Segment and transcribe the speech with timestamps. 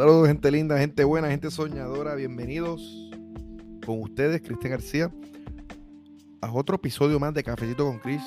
[0.00, 2.14] Saludos, gente linda, gente buena, gente soñadora.
[2.14, 3.10] Bienvenidos
[3.84, 5.12] con ustedes, Cristian García,
[6.40, 8.22] a otro episodio más de Cafecito con Chris.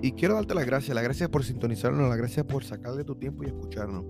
[0.00, 3.42] Y quiero darte las gracias, las gracias por sintonizarnos, las gracias por sacarle tu tiempo
[3.42, 4.04] y escucharnos.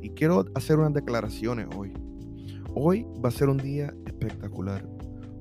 [0.00, 1.92] Y quiero hacer unas declaraciones hoy.
[2.74, 4.88] Hoy va a ser un día espectacular.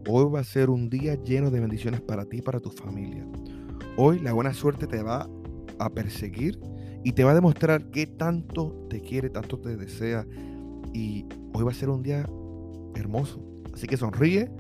[0.10, 3.26] Hoy va a ser un día lleno de bendiciones para ti y para tu familia.
[3.96, 5.30] Hoy la buena suerte te va
[5.80, 6.60] a perseguir
[7.06, 10.28] y te va a demostrar qué tanto te quiere, tanto te desea.
[10.94, 12.30] Y hoy va a ser un día
[12.96, 13.44] hermoso.
[13.74, 14.52] Así que sonríe,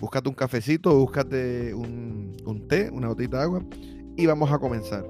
[0.00, 3.62] búscate un cafecito, búscate un, un té, una botita de agua
[4.16, 5.06] y vamos a comenzar.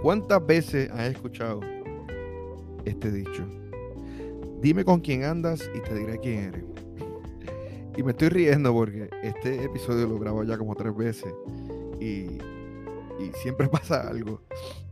[0.00, 1.60] ¿Cuántas veces has escuchado
[2.84, 3.46] este dicho?
[4.60, 6.64] Dime con quién andas y te diré quién eres.
[7.96, 11.32] Y me estoy riendo porque este episodio lo grabo ya como tres veces
[12.00, 12.38] y,
[13.20, 14.40] y siempre pasa algo.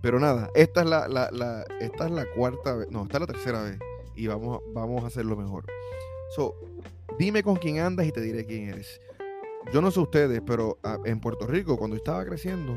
[0.03, 3.21] Pero nada, esta es la, la, la, esta es la cuarta vez, no, esta es
[3.21, 3.79] la tercera vez
[4.21, 5.65] y vamos, vamos a hacerlo mejor.
[6.37, 6.55] So,
[7.19, 9.01] dime con quién andas y te diré quién eres.
[9.73, 12.77] Yo no sé ustedes, pero ah, en Puerto Rico, cuando estaba creciendo,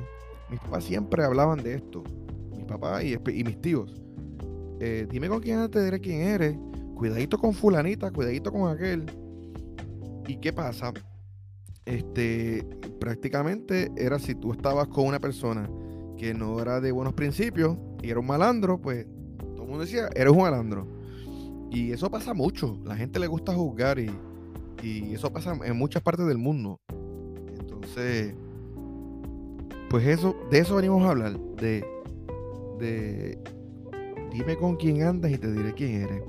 [0.49, 2.03] mis papás siempre hablaban de esto.
[2.55, 4.01] Mis papás y, mis tíos.
[4.79, 6.55] Eh, dime con quién andas, te diré quién eres
[6.95, 9.05] cuidadito con fulanita, cuidadito con aquel.
[10.25, 10.93] ¿Y qué pasa?
[11.85, 12.65] Este,
[12.97, 15.69] prácticamente era si tú estabas con una persona
[16.17, 19.05] que no era de buenos principios y era un malandro, pues
[19.37, 21.02] todo el mundo decía, eres un malandro.
[21.73, 22.77] Y eso pasa mucho.
[22.85, 24.11] La gente le gusta juzgar y,
[24.83, 26.79] y eso pasa en muchas partes del mundo.
[27.59, 28.35] Entonces,
[29.89, 31.39] pues eso, de eso venimos a hablar.
[31.55, 31.83] De,
[32.77, 33.39] de
[34.31, 36.21] dime con quién andas y te diré quién eres.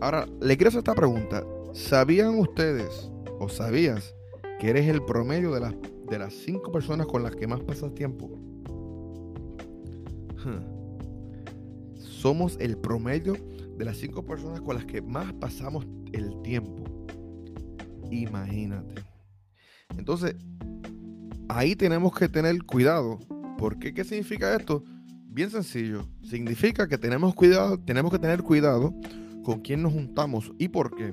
[0.00, 1.44] Ahora, le quiero hacer esta pregunta.
[1.72, 4.12] ¿Sabían ustedes o sabías
[4.58, 5.74] que eres el promedio de las,
[6.10, 8.28] de las cinco personas con las que más pasas tiempo?
[11.96, 13.36] Somos el promedio
[13.76, 16.84] de las cinco personas con las que más pasamos el tiempo.
[18.10, 19.02] Imagínate.
[19.96, 20.36] Entonces,
[21.48, 23.18] ahí tenemos que tener cuidado.
[23.58, 23.92] ¿Por qué?
[23.92, 24.84] ¿Qué significa esto?
[25.26, 26.06] Bien sencillo.
[26.22, 28.94] Significa que tenemos cuidado, tenemos que tener cuidado
[29.42, 31.12] con quién nos juntamos y por qué.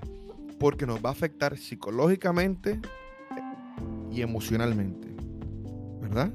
[0.59, 2.79] Porque nos va a afectar psicológicamente
[4.11, 5.07] y emocionalmente.
[6.01, 6.31] ¿Verdad?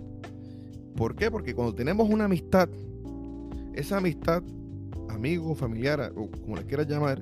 [0.96, 1.30] ¿Por qué?
[1.30, 2.68] Porque cuando tenemos una amistad,
[3.74, 4.42] esa amistad,
[5.26, 7.20] amigo, familiar, o como le quieras llamar,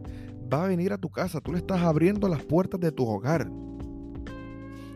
[0.53, 1.41] va a venir a tu casa.
[1.41, 3.51] Tú le estás abriendo las puertas de tu hogar.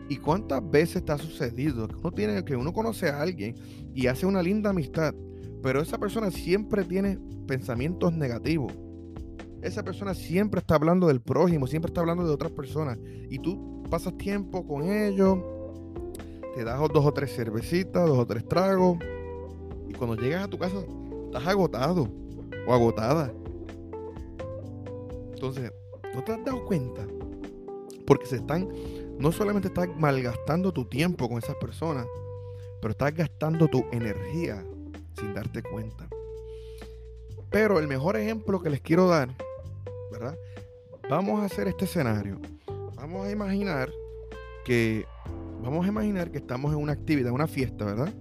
[0.07, 3.55] ¿Y cuántas veces te ha sucedido que uno, tiene, que uno conoce a alguien
[3.95, 5.13] y hace una linda amistad,
[5.63, 8.73] pero esa persona siempre tiene pensamientos negativos?
[9.61, 12.97] esa persona siempre está hablando del prójimo, siempre está hablando de otras personas.
[13.29, 15.37] Y tú pasas tiempo con ellos,
[16.55, 18.99] te das dos o tres cervecitas, dos o tres tragos.
[19.89, 20.77] Y cuando llegas a tu casa,
[21.25, 22.07] estás agotado
[22.73, 23.31] agotada.
[25.33, 25.71] Entonces,
[26.13, 27.05] ¿no te has dado cuenta?
[28.05, 28.69] Porque se están,
[29.17, 32.05] no solamente estás malgastando tu tiempo con esas personas,
[32.81, 34.63] pero estás gastando tu energía
[35.17, 36.07] sin darte cuenta.
[37.49, 39.29] Pero el mejor ejemplo que les quiero dar
[40.11, 40.37] ¿verdad?
[41.09, 42.39] Vamos a hacer este escenario.
[42.95, 43.89] Vamos a imaginar
[44.65, 45.05] que
[45.61, 48.13] vamos a imaginar que estamos en una actividad, una fiesta, ¿verdad?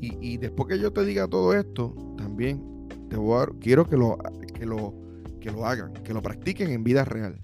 [0.00, 2.62] Y, después que yo te diga todo esto, también
[3.08, 4.18] te voy a, quiero que lo,
[4.54, 4.94] que lo,
[5.40, 7.40] que lo hagan, que lo practiquen en vida real.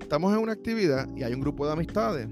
[0.00, 2.28] estamos en una actividad y hay un grupo de amistades.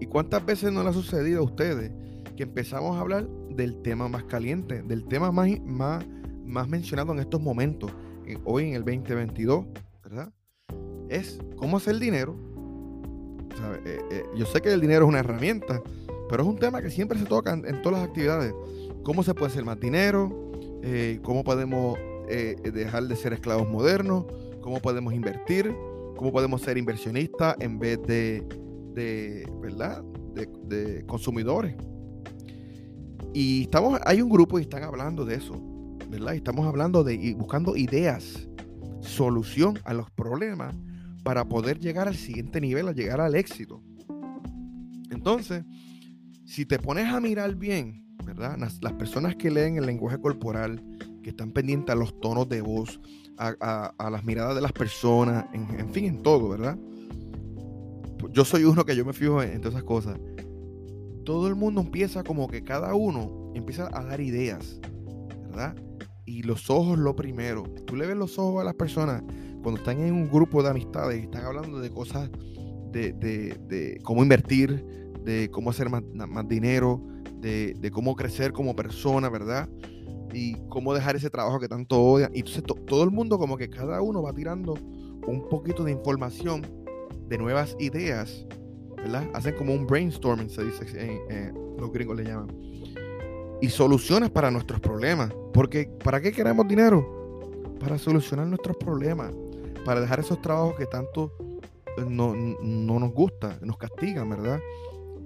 [0.00, 1.90] ¿Y cuántas veces no le ha sucedido a ustedes
[2.36, 6.04] que empezamos a hablar del tema más caliente, del tema más, más,
[6.44, 7.90] más mencionado en estos momentos?
[8.44, 9.66] hoy en el 2022,
[10.02, 10.32] ¿verdad?
[11.08, 12.36] Es cómo hacer dinero.
[13.84, 15.82] Eh, eh, yo sé que el dinero es una herramienta,
[16.28, 18.54] pero es un tema que siempre se toca en, todas las actividades.
[19.02, 20.47] ¿Cómo se puede hacer más dinero?
[20.82, 24.26] Eh, ¿Cómo podemos dejar de ser esclavos modernos?
[24.60, 25.74] ¿Cómo podemos invertir?
[26.16, 28.44] ¿Cómo podemos ser inversionistas en vez de,
[28.92, 30.02] de ¿verdad?
[30.34, 31.74] De, consumidores.
[33.32, 35.54] Y estamos, hay un grupo y están hablando de eso.
[36.08, 36.34] ¿verdad?
[36.34, 38.48] Estamos hablando de y buscando ideas,
[39.00, 40.74] solución a los problemas
[41.22, 43.82] para poder llegar al siguiente nivel, a llegar al éxito.
[45.10, 45.64] Entonces,
[46.44, 50.82] si te pones a mirar bien, Las, personas que leen el lenguaje corporal,
[51.22, 53.00] que están pendientes a los tonos de voz,
[53.36, 56.78] a, las miradas de las personas, en, fin, en todo, ¿verdad?
[58.30, 60.18] Yo soy uno que yo me fijo en, todas esas cosas.
[61.24, 64.80] Todo el mundo empieza como que cada uno empieza a dar ideas,
[65.48, 65.74] ¿verdad?
[66.28, 67.62] y los ojos lo primero.
[67.86, 69.22] Tú le ves los ojos a las personas
[69.62, 72.30] cuando están en un grupo de amistades y están hablando de cosas
[72.92, 74.84] de, cómo invertir,
[75.24, 76.02] de cómo hacer más,
[76.46, 77.02] dinero,
[77.40, 79.68] de, cómo crecer como persona, ¿verdad?
[80.32, 82.30] y cómo dejar ese trabajo que tanto odian.
[82.34, 84.74] Y entonces todo el mundo como que cada uno va tirando
[85.26, 86.62] un poquito de información,
[87.28, 88.46] de nuevas ideas,
[88.96, 89.28] ¿verdad?
[89.34, 92.48] Hacen como un brainstorming, se dice, los gringos le llaman.
[93.60, 95.32] Y soluciones para nuestros problemas.
[95.52, 97.40] Porque ¿para qué queremos dinero?
[97.80, 99.32] Para solucionar nuestros problemas.
[99.84, 101.32] Para dejar esos trabajos que tanto
[101.96, 104.60] eh, no, no nos gusta, nos castigan, ¿verdad?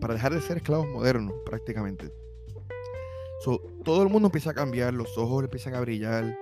[0.03, 2.13] Para dejar de ser esclavos modernos, prácticamente
[3.85, 6.39] todo el mundo empieza a cambiar, los ojos empiezan a brillar,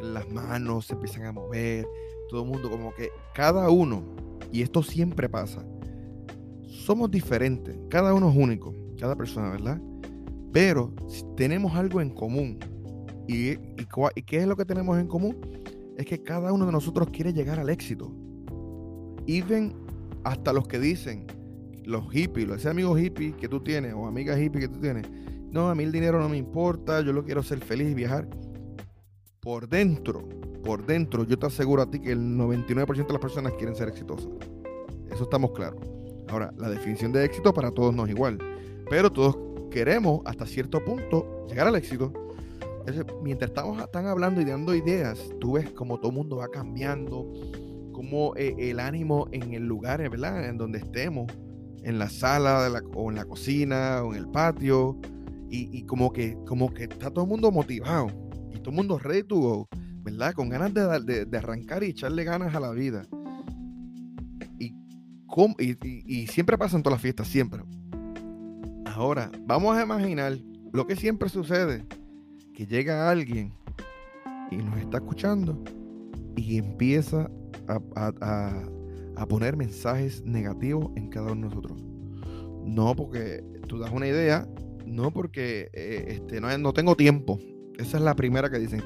[0.00, 1.86] las manos se empiezan a mover,
[2.28, 4.04] todo el mundo como que cada uno,
[4.52, 5.64] y esto siempre pasa,
[6.66, 9.80] somos diferentes, cada uno es único, cada persona, ¿verdad?
[10.52, 10.92] Pero
[11.36, 12.58] tenemos algo en común.
[13.28, 15.36] ¿Y, y, qué es lo que tenemos en común?
[15.96, 18.14] Es que cada uno de nosotros quiere llegar al éxito.
[19.26, 19.74] Y ven
[20.22, 21.26] hasta los que dicen,
[21.86, 25.06] los hippies, ese amigo hippie que tú tienes o amiga hippie que tú tienes,
[25.50, 28.28] no, a mí el dinero no me importa, yo lo quiero ser feliz y viajar.
[29.40, 30.28] Por dentro,
[30.64, 33.88] por dentro, yo te aseguro a ti que el 99% de las personas quieren ser
[33.88, 34.28] exitosas.
[35.10, 35.80] Eso estamos claros.
[36.28, 38.38] Ahora, la definición de éxito para todos no es igual,
[38.90, 39.38] pero todos
[39.70, 42.12] queremos hasta cierto punto llegar al éxito.
[43.22, 47.32] mientras estamos están hablando y dando ideas, tú ves como todo el mundo va cambiando,
[47.92, 50.48] como eh, el ánimo en el lugar, ¿verdad?
[50.48, 51.32] En donde estemos,
[51.86, 54.98] en la sala o en la cocina o en el patio,
[55.48, 58.08] y, como, que, como que está todo el mundo motivado
[58.52, 59.68] y todo el mundo ready to go,
[60.02, 60.34] ¿verdad?
[60.34, 63.04] Con ganas de, de, arrancar y echarle ganas a la vida.
[64.58, 64.74] Y,
[65.58, 67.62] y, y siempre pasa en todas las fiestas, siempre.
[68.86, 70.36] Ahora, vamos a imaginar
[70.72, 71.86] lo que siempre sucede,
[72.52, 73.52] que llega alguien
[74.50, 75.62] y nos está escuchando
[76.34, 77.30] y empieza
[77.68, 78.62] a,
[79.24, 81.82] poner mensajes negativos en cada uno de nosotros.
[82.66, 84.46] No, porque tú das una idea
[84.86, 87.38] no, porque eh, este, no, no tengo tiempo.
[87.76, 88.82] Esa es la primera que dicen.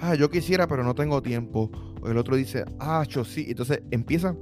[0.00, 1.70] Ah, yo quisiera, pero no tengo tiempo.
[2.02, 3.46] O el otro dice, ah, yo sí.
[3.48, 4.36] Entonces empieza.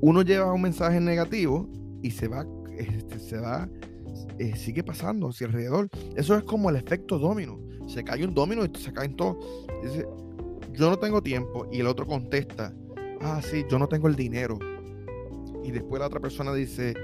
[0.00, 1.68] Uno lleva un mensaje negativo
[2.02, 3.68] y se va, este, se va,
[4.38, 5.88] eh, sigue pasando hacia alrededor.
[6.16, 7.60] Eso es como el efecto domino.
[7.88, 9.36] Se cae un domino y se caen todos.
[9.82, 10.06] Dice,
[10.72, 11.66] yo no tengo tiempo.
[11.70, 12.72] Y el otro contesta,
[13.22, 14.58] ah, sí, yo no tengo el dinero.
[15.64, 16.94] Y después la otra persona dice,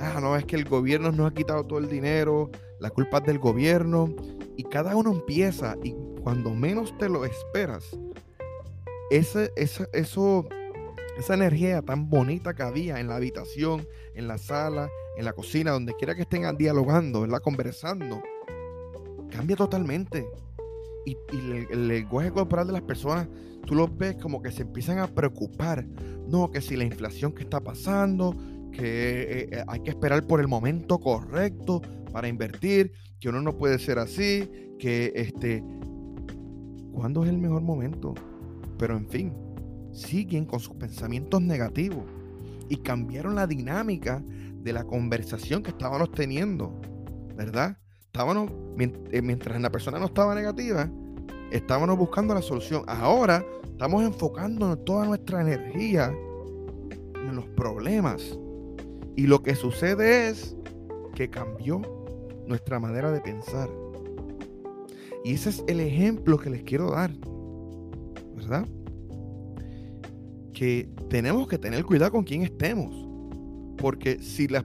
[0.00, 2.50] ah, no, es que el gobierno nos ha quitado todo el dinero,
[2.80, 4.14] la culpa es del gobierno,
[4.56, 7.98] y cada uno empieza, y cuando menos te lo esperas,
[9.10, 10.46] ese, esa, eso,
[11.18, 15.72] esa energía tan bonita que había en la habitación, en la sala, en la cocina,
[15.72, 17.40] donde quiera que estén dialogando, ¿verdad?
[17.40, 18.22] conversando,
[19.30, 20.26] cambia totalmente.
[21.06, 23.28] Y, el, el, lenguaje corporal de las personas,
[23.64, 25.86] tú los ves como que se empiezan a preocupar.
[26.28, 28.36] No, que si la inflación que está pasando,
[28.72, 31.80] que eh, eh, hay que esperar por el momento correcto
[32.12, 34.48] para invertir, que uno no puede ser así,
[34.78, 35.64] que este,
[36.92, 38.14] ¿cuándo es el mejor momento?
[38.78, 39.32] Pero en fin,
[39.92, 42.04] siguen con sus pensamientos negativos
[42.68, 44.22] y cambiaron la dinámica
[44.62, 46.78] de la conversación que estábamos teniendo,
[47.36, 47.78] ¿verdad?
[48.16, 50.90] Estábamos, eh, mientras la persona no estaba negativa,
[51.50, 52.82] estábamos buscando la solución.
[52.86, 56.16] Ahora estamos enfocando toda nuestra energía
[57.14, 58.38] en los problemas
[59.16, 60.56] y lo que sucede es
[61.14, 61.82] que cambió
[62.46, 63.68] nuestra manera de pensar.
[65.22, 67.10] Y ese es el ejemplo que les quiero dar.
[68.34, 68.66] ¿Verdad?
[70.54, 72.94] Que tenemos que tener cuidado con quién estemos.
[73.76, 74.64] Porque si las,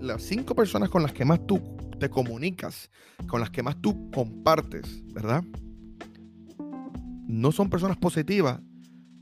[0.00, 1.60] las, cinco personas con las que más tú
[1.98, 2.90] te comunicas,
[3.26, 5.42] con las que más tú compartes, ¿verdad?
[7.26, 8.60] No son personas positivas,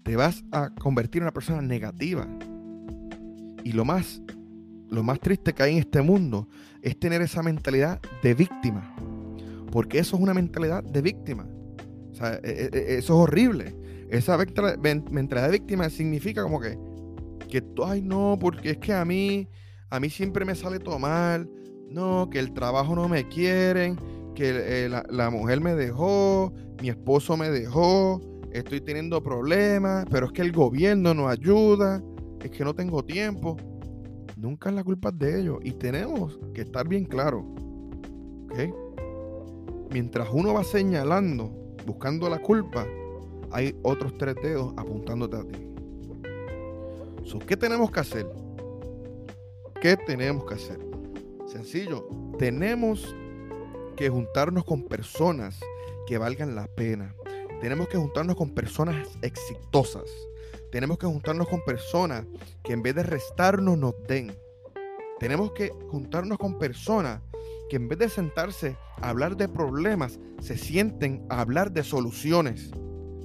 [0.05, 2.29] te vas a convertir en una persona negativa.
[3.65, 4.23] Y lo más
[4.91, 6.49] lo más triste que hay en este mundo
[6.83, 8.95] es tener esa mentalidad de víctima.
[9.71, 11.47] Porque eso es una mentalidad de víctima.
[12.11, 13.77] O sea, e, e, e, eso es horrible.
[14.11, 16.79] Esa mentalidad de víctima significa como que,
[17.49, 19.49] que, ay no, porque es que a mí,
[19.91, 21.51] a mí siempre me sale todo mal.
[21.91, 23.97] No, que el trabajo no me quieren,
[24.35, 26.53] que eh, la, mujer me dejó,
[26.83, 28.21] mi esposo me dejó,
[28.53, 32.03] estoy teniendo problemas, pero es que el gobierno no ayuda,
[32.43, 33.57] es que no tengo tiempo
[34.37, 35.59] nunca es la culpa de ellos.
[35.63, 37.45] Y tenemos que estar bien claros.
[39.91, 41.51] Mientras uno va señalando,
[41.87, 42.87] buscando la culpa,
[43.51, 45.63] hay otros tres dedos apuntándote a ti.
[47.47, 48.27] ¿Qué tenemos que hacer?
[49.81, 50.79] ¿Qué tenemos que hacer?
[51.47, 53.15] Sencillo, tenemos
[53.97, 55.59] que juntarnos con personas
[56.07, 57.15] que valgan la pena.
[57.61, 60.11] Tenemos que juntarnos con personas exitosas.
[60.71, 62.25] Tenemos que juntarnos con personas
[62.65, 64.37] que en vez de restarnos nos den.
[65.19, 67.23] Tenemos que juntarnos con personas
[67.71, 72.71] que en vez de sentarse a hablar de problemas, se sienten a hablar de soluciones,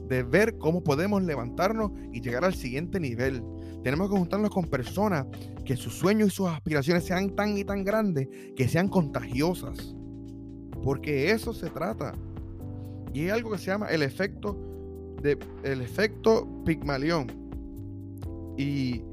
[0.08, 3.44] de ver cómo podemos levantarnos y llegar al siguiente nivel.
[3.84, 5.26] Tenemos que juntarnos con personas
[5.66, 9.96] que sus sueños y sus aspiraciones sean tan y tan grandes que sean contagiosas.
[10.84, 12.14] Porque eso se trata.
[13.14, 14.58] Y hay algo que se llama el efecto
[15.22, 17.28] de el efecto Pigmalión.
[18.58, 19.04] Y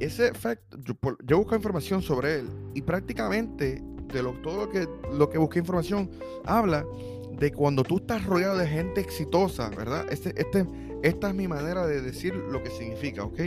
[0.00, 0.78] ese efecto,
[1.24, 6.10] yo, busco información sobre él y prácticamente de lo, todo que, lo que busqué información
[6.44, 6.84] habla
[7.38, 10.06] de cuando tú estás rodeado de gente exitosa, ¿verdad?
[10.10, 10.66] Este, este,
[11.02, 13.40] esta es mi manera de decir lo que significa, ¿ok?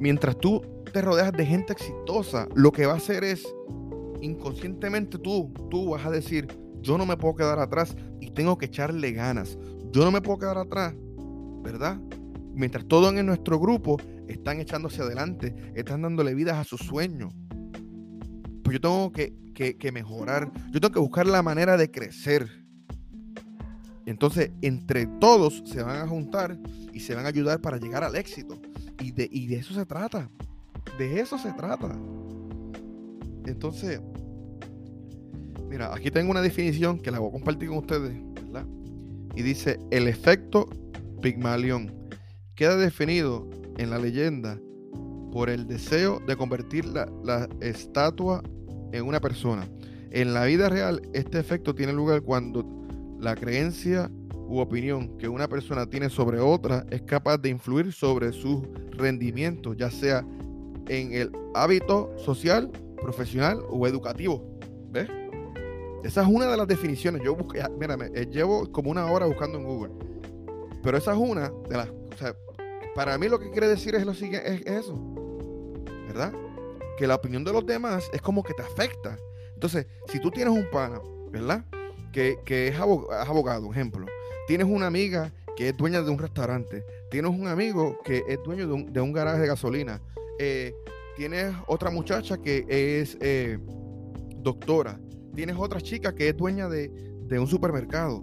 [0.00, 0.62] Mientras tú
[0.92, 3.44] te rodeas de gente exitosa, lo que va a hacer es,
[4.20, 6.46] inconscientemente tú, tú vas a decir,
[6.80, 9.58] yo no me puedo quedar atrás y tengo que echarle ganas.
[9.90, 10.94] Yo no me puedo quedar atrás,
[11.62, 11.98] ¿verdad?
[12.54, 13.96] Mientras todos en nuestro grupo
[14.28, 17.34] están echándose adelante, están dándole vidas a sus sueños.
[18.62, 22.63] Pues yo tengo que, que mejorar, yo tengo que buscar la manera de crecer.
[24.06, 26.58] Entonces, entre todos se van a juntar
[26.92, 28.60] y se van a ayudar para llegar al éxito.
[29.00, 30.30] Y de, y de eso se trata.
[30.98, 31.98] De eso se trata.
[33.46, 34.00] Entonces,
[35.68, 38.66] mira, aquí tengo una definición que la voy a compartir con ustedes, ¿verdad?
[39.34, 40.68] Y dice, el efecto
[41.20, 41.92] Pigmalión
[42.54, 44.58] queda definido en la leyenda
[45.32, 48.42] por el deseo de convertir la, la estatua
[48.92, 49.66] en una persona.
[50.10, 52.83] En la vida real, este efecto tiene lugar cuando
[53.18, 54.10] la creencia
[54.46, 59.74] u opinión que una persona tiene sobre otra es capaz de influir sobre su rendimiento,
[59.74, 60.24] ya sea
[60.88, 64.58] en el hábito social, profesional o educativo.
[64.90, 65.08] ¿Ves?
[66.04, 67.22] Esa es una de las definiciones.
[67.24, 69.92] Yo busqué, mírame, eh, llevo como una hora buscando en Google.
[70.82, 71.88] Pero esa es una de las.
[71.88, 72.36] O sea,
[72.94, 74.98] para mí lo que quiere decir es lo siguiente, es eso.
[76.06, 76.32] ¿Verdad?
[76.98, 79.16] Que la opinión de los demás es como que te afecta.
[79.54, 81.64] Entonces, si tú tienes un pana, ¿verdad?
[82.14, 84.06] Que, es abogado, ejemplo.
[84.46, 86.84] Tienes una amiga que es dueña de un restaurante.
[87.10, 90.00] Tienes un amigo que es dueño de un, garaje de gasolina.
[90.38, 90.72] Eh,
[91.16, 93.58] tienes otra muchacha que es eh,
[94.36, 95.00] doctora.
[95.34, 96.88] Tienes otra chica que es dueña de,
[97.36, 98.22] un supermercado.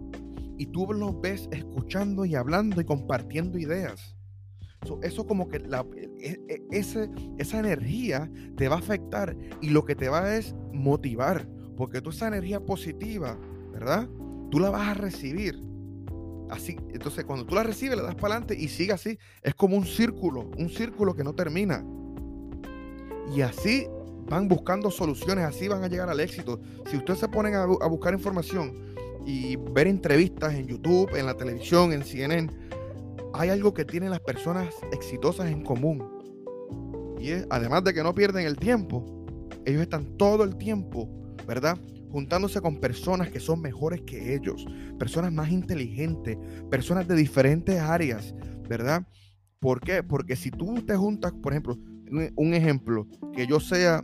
[0.58, 4.16] Y tú los ves escuchando y hablando y compartiendo ideas.
[5.02, 10.08] eso como que e, e, esa energía te va a afectar y lo que te
[10.08, 11.46] va es motivar.
[11.76, 13.38] Porque tú esa energía positiva,
[13.72, 14.08] ¿verdad?
[14.50, 15.62] Tú la vas a recibir.
[16.50, 19.18] Así, entonces cuando tú la recibes, le das para adelante y sigue así.
[19.42, 21.84] Es como un círculo, un círculo que no termina.
[23.34, 23.88] Y así
[24.30, 26.60] van buscando soluciones, así van a llegar al éxito.
[26.90, 31.94] Si ustedes se ponen a, buscar información y ver entrevistas en YouTube, en la televisión,
[31.94, 32.50] en CNN,
[33.34, 36.04] hay algo que tienen las personas exitosas en común.
[37.20, 39.26] Y es, además de que no pierden el tiempo,
[39.66, 41.08] ellos están todo el tiempo,
[41.48, 41.78] ¿verdad?
[42.12, 44.66] Juntándose con personas que son mejores que ellos,
[45.00, 46.38] personas más inteligentes,
[46.70, 48.36] personas de diferentes áreas,
[48.68, 49.08] ¿verdad?
[49.60, 50.04] ¿Por qué?
[50.04, 51.78] Porque si tú te juntas, por ejemplo,
[52.36, 54.04] un ejemplo, que yo sea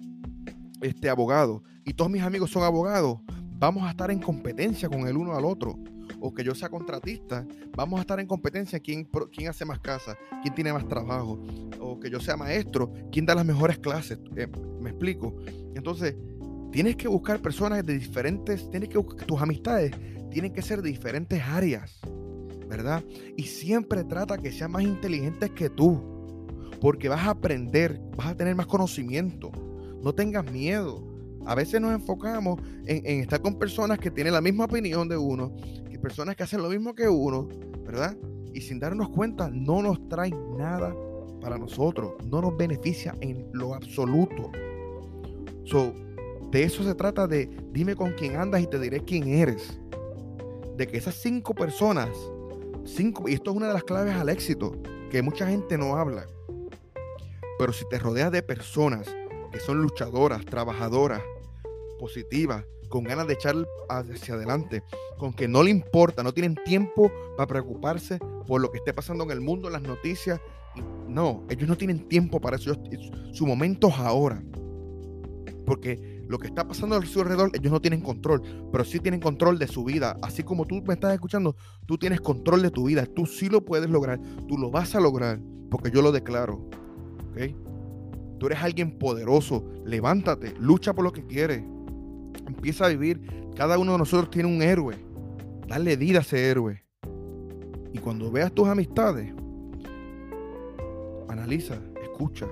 [0.82, 3.20] este abogado y todos mis amigos son abogados,
[3.60, 5.78] vamos a estar en competencia con el uno al otro.
[6.20, 7.46] O que yo sea contratista,
[7.76, 11.40] vamos a estar en competencia quién, quién hace más casa, quién tiene más trabajo.
[11.80, 14.20] O que yo sea maestro, quién da las mejores clases.
[14.36, 14.48] Eh,
[14.80, 15.36] ¿Me explico?
[15.76, 16.16] Entonces,
[16.78, 19.90] tienes que buscar personas de diferentes, tienes que buscar, tus amistades
[20.30, 22.00] tienen que ser diferentes áreas,
[22.70, 23.04] ¿verdad?
[23.36, 28.38] Y siempre trata que sean más inteligentes que tú porque vas a aprender, vas a
[28.38, 29.52] tener más conocimiento.
[30.04, 31.04] No tengas miedo.
[31.48, 35.56] A veces nos enfocamos en, estar con personas que tienen la misma opinión de uno,
[35.90, 37.48] que personas que hacen lo mismo que uno,
[37.88, 38.16] ¿verdad?
[38.54, 40.96] Y sin darnos cuenta, no nos trae nada
[41.42, 44.52] para nosotros, no nos beneficia en lo absoluto.
[45.66, 45.92] So,
[46.52, 49.80] de eso se trata de dime con quién andas y te diré quién eres.
[50.76, 52.10] De que esas cinco personas,
[52.86, 54.74] cinco, y esto es una de las claves al éxito,
[55.10, 56.28] que mucha gente no habla.
[57.58, 59.08] Pero si te rodeas de personas
[59.52, 61.22] que son luchadoras, trabajadoras,
[62.00, 63.56] positivas, con ganas de echar
[63.90, 64.84] hacia adelante,
[65.18, 69.24] con que no le importa, no tienen tiempo para preocuparse por lo que esté pasando
[69.24, 70.40] en el mundo, las noticias.
[71.08, 72.74] No, ellos no tienen tiempo para eso.
[73.34, 74.42] Su momento es ahora.
[75.66, 78.42] Porque lo que está pasando a su alrededor, ellos no tienen control,
[78.72, 80.18] pero sí tienen control de su vida.
[80.22, 81.56] Así como tú me estás escuchando,
[81.86, 83.06] tú tienes control de tu vida.
[83.06, 86.70] Tú sí lo puedes lograr, tú lo vas a lograr, porque yo lo declaro.
[88.40, 89.64] Tú eres alguien poderoso.
[89.86, 91.64] Levántate, lucha por lo que quieres.
[92.48, 93.22] Empieza a vivir.
[93.56, 94.96] Cada uno de nosotros tiene un héroe.
[95.68, 96.84] Dale vida a ese héroe.
[97.94, 99.34] Y cuando veas tus amistades,
[101.30, 102.48] analiza, escucha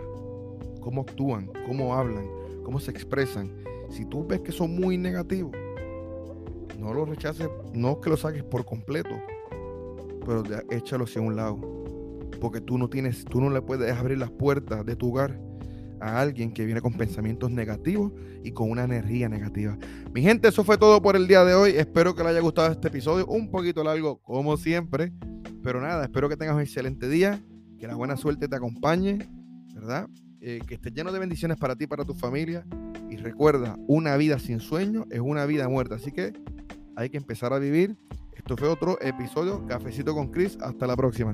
[0.82, 2.28] cómo actúan, cómo hablan,
[2.64, 3.52] cómo se expresan.
[3.90, 5.52] Si tú ves que son muy negativos,
[6.80, 9.16] no los rechaces, no que los saques por completo,
[10.26, 11.60] pero échalos hacia un lado.
[12.40, 15.40] Porque tú no tienes, tú no le puedes abrir las puertas de tu hogar
[16.02, 18.12] a alguien que viene con pensamientos negativos
[18.44, 19.78] y con una energía negativa.
[20.14, 21.72] Mi gente, eso fue todo por el día de hoy.
[21.72, 25.14] Espero que les haya gustado este episodio, un poquito largo como siempre,
[25.64, 27.42] pero nada, espero que tengas un excelente día,
[27.80, 29.20] que la buena suerte te acompañe,
[29.74, 30.08] ¿verdad?
[30.42, 32.66] Eh, que esté lleno de bendiciones para ti para tu familia.
[33.16, 35.96] Y recuerda, una vida sin sueño es una vida muerta.
[35.96, 36.34] Así que
[36.98, 37.96] hay que empezar a vivir.
[38.36, 40.58] Esto fue otro episodio, Cafecito con Chris.
[40.60, 41.34] Hasta la próxima.